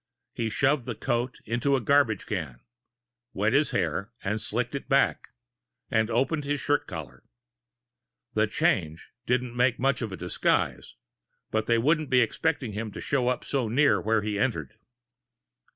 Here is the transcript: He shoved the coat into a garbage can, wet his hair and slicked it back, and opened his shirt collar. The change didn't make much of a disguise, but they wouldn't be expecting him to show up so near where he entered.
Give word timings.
He 0.33 0.49
shoved 0.49 0.87
the 0.87 0.95
coat 0.95 1.39
into 1.45 1.75
a 1.75 1.79
garbage 1.79 2.25
can, 2.25 2.61
wet 3.33 3.53
his 3.53 3.69
hair 3.69 4.11
and 4.23 4.41
slicked 4.41 4.73
it 4.73 4.89
back, 4.89 5.27
and 5.91 6.09
opened 6.09 6.43
his 6.43 6.59
shirt 6.59 6.87
collar. 6.87 7.21
The 8.33 8.47
change 8.47 9.11
didn't 9.27 9.55
make 9.55 9.77
much 9.77 10.01
of 10.01 10.11
a 10.11 10.17
disguise, 10.17 10.95
but 11.51 11.67
they 11.67 11.77
wouldn't 11.77 12.09
be 12.09 12.21
expecting 12.21 12.73
him 12.73 12.91
to 12.93 12.99
show 12.99 13.27
up 13.27 13.43
so 13.43 13.67
near 13.67 14.01
where 14.01 14.23
he 14.23 14.39
entered. 14.39 14.73